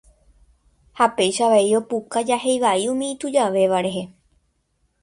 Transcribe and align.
ha 0.99 1.05
péicha 1.17 1.43
avei 1.47 1.71
opuka 1.81 2.25
jahéi 2.31 2.59
vai 2.65 2.81
umi 2.95 3.07
itujavéva 3.13 3.85
rehe. 3.89 4.03